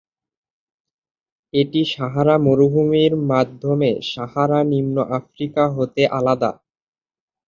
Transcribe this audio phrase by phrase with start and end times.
[1.53, 6.51] এটি সাহারা মরুভূমির মাধ্যমে সাহারা-নিম্ন আফ্রিকা হতে আলাদা।